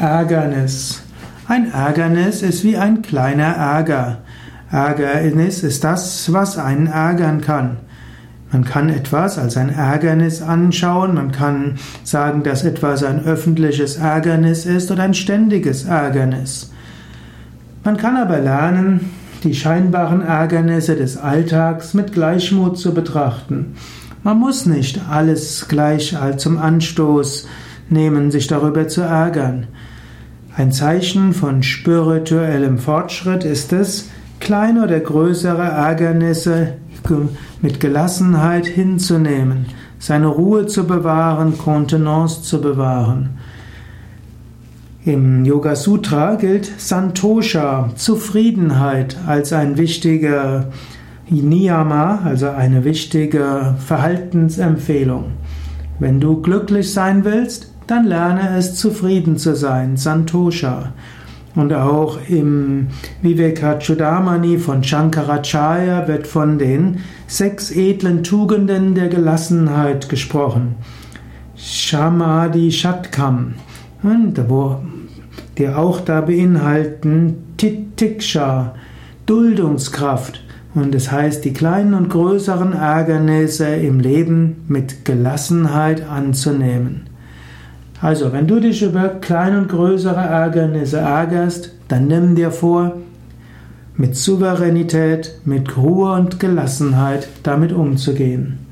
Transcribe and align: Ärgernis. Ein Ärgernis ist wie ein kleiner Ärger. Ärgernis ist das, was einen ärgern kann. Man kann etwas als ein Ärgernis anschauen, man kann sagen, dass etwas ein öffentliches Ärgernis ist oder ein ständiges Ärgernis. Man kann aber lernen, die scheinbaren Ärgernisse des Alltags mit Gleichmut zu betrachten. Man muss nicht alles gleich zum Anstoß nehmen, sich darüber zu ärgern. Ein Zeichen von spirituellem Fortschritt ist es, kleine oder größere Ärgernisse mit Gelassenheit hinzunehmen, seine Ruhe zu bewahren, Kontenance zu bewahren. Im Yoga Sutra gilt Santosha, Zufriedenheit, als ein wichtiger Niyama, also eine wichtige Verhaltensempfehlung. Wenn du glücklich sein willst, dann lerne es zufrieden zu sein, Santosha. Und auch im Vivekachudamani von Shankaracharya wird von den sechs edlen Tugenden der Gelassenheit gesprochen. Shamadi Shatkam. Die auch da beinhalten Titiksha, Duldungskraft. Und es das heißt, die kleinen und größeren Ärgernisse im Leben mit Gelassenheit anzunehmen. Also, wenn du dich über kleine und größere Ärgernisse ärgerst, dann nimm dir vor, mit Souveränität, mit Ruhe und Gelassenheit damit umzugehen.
Ärgernis. 0.00 1.02
Ein 1.48 1.72
Ärgernis 1.72 2.42
ist 2.42 2.62
wie 2.62 2.76
ein 2.76 3.02
kleiner 3.02 3.56
Ärger. 3.56 4.18
Ärgernis 4.70 5.64
ist 5.64 5.82
das, 5.82 6.32
was 6.32 6.56
einen 6.56 6.86
ärgern 6.86 7.40
kann. 7.40 7.78
Man 8.52 8.64
kann 8.64 8.90
etwas 8.90 9.38
als 9.38 9.56
ein 9.56 9.70
Ärgernis 9.70 10.40
anschauen, 10.40 11.14
man 11.14 11.32
kann 11.32 11.78
sagen, 12.04 12.44
dass 12.44 12.64
etwas 12.64 13.02
ein 13.02 13.24
öffentliches 13.24 13.96
Ärgernis 13.96 14.66
ist 14.66 14.90
oder 14.90 15.02
ein 15.02 15.14
ständiges 15.14 15.84
Ärgernis. 15.84 16.72
Man 17.84 17.96
kann 17.96 18.16
aber 18.16 18.38
lernen, 18.38 19.10
die 19.42 19.54
scheinbaren 19.54 20.22
Ärgernisse 20.22 20.94
des 20.94 21.16
Alltags 21.16 21.92
mit 21.92 22.12
Gleichmut 22.12 22.78
zu 22.78 22.94
betrachten. 22.94 23.74
Man 24.22 24.38
muss 24.38 24.64
nicht 24.64 25.00
alles 25.10 25.66
gleich 25.68 26.16
zum 26.36 26.58
Anstoß 26.58 27.46
nehmen, 27.90 28.30
sich 28.30 28.46
darüber 28.46 28.88
zu 28.88 29.02
ärgern. 29.02 29.66
Ein 30.56 30.72
Zeichen 30.72 31.34
von 31.34 31.62
spirituellem 31.62 32.78
Fortschritt 32.78 33.44
ist 33.44 33.72
es, 33.72 34.10
kleine 34.40 34.84
oder 34.84 34.98
größere 34.98 35.62
Ärgernisse 35.62 36.74
mit 37.62 37.80
Gelassenheit 37.80 38.66
hinzunehmen, 38.66 39.66
seine 39.98 40.26
Ruhe 40.26 40.66
zu 40.66 40.86
bewahren, 40.86 41.56
Kontenance 41.56 42.42
zu 42.42 42.60
bewahren. 42.60 43.30
Im 45.04 45.44
Yoga 45.44 45.74
Sutra 45.74 46.34
gilt 46.34 46.70
Santosha, 46.76 47.90
Zufriedenheit, 47.96 49.16
als 49.26 49.52
ein 49.52 49.78
wichtiger 49.78 50.66
Niyama, 51.30 52.20
also 52.24 52.48
eine 52.48 52.84
wichtige 52.84 53.74
Verhaltensempfehlung. 53.78 55.32
Wenn 55.98 56.20
du 56.20 56.42
glücklich 56.42 56.92
sein 56.92 57.24
willst, 57.24 57.72
dann 57.88 58.04
lerne 58.04 58.56
es 58.56 58.74
zufrieden 58.76 59.36
zu 59.38 59.56
sein, 59.56 59.96
Santosha. 59.96 60.92
Und 61.54 61.72
auch 61.72 62.18
im 62.28 62.88
Vivekachudamani 63.22 64.58
von 64.58 64.84
Shankaracharya 64.84 66.06
wird 66.06 66.26
von 66.26 66.58
den 66.58 67.00
sechs 67.26 67.70
edlen 67.72 68.22
Tugenden 68.22 68.94
der 68.94 69.08
Gelassenheit 69.08 70.08
gesprochen. 70.08 70.76
Shamadi 71.56 72.70
Shatkam. 72.70 73.54
Die 75.56 75.68
auch 75.68 76.00
da 76.00 76.20
beinhalten 76.20 77.36
Titiksha, 77.56 78.74
Duldungskraft. 79.26 80.44
Und 80.74 80.94
es 80.94 81.06
das 81.06 81.12
heißt, 81.12 81.44
die 81.44 81.52
kleinen 81.52 81.94
und 81.94 82.10
größeren 82.10 82.74
Ärgernisse 82.74 83.66
im 83.66 83.98
Leben 83.98 84.64
mit 84.68 85.04
Gelassenheit 85.04 86.08
anzunehmen. 86.08 87.08
Also, 88.00 88.32
wenn 88.32 88.46
du 88.46 88.60
dich 88.60 88.82
über 88.82 89.08
kleine 89.08 89.58
und 89.58 89.68
größere 89.68 90.20
Ärgernisse 90.20 90.98
ärgerst, 90.98 91.72
dann 91.88 92.06
nimm 92.06 92.36
dir 92.36 92.50
vor, 92.50 92.96
mit 93.96 94.14
Souveränität, 94.14 95.40
mit 95.44 95.76
Ruhe 95.76 96.12
und 96.12 96.38
Gelassenheit 96.38 97.28
damit 97.42 97.72
umzugehen. 97.72 98.67